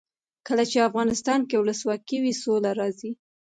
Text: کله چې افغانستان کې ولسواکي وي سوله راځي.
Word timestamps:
کله 0.47 0.63
چې 0.71 0.87
افغانستان 0.89 1.39
کې 1.49 1.55
ولسواکي 1.57 2.17
وي 2.21 2.33
سوله 2.43 2.71
راځي. 2.79 3.11